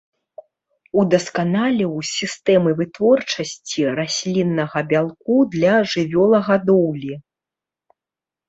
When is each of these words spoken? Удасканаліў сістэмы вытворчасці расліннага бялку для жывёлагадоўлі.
Удасканаліў 1.01 1.91
сістэмы 2.11 2.71
вытворчасці 2.79 3.81
расліннага 3.99 4.79
бялку 4.95 5.35
для 5.53 5.73
жывёлагадоўлі. 5.93 7.13